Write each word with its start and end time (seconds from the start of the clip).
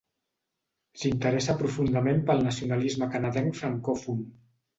S'interessa 1.01 1.55
profundament 1.59 2.23
pel 2.31 2.41
nacionalisme 2.47 3.11
canadenc 3.19 3.61
francòfon. 3.61 4.27